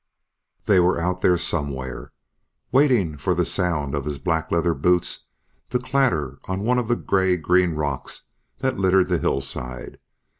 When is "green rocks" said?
7.37-8.23